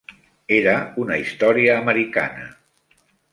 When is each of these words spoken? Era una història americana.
Era 0.55 0.71
una 1.03 1.17
història 1.25 1.77
americana. 1.83 2.49